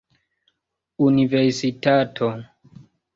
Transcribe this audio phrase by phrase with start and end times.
[1.07, 2.27] universitato